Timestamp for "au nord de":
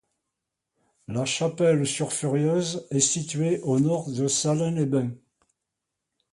3.61-4.27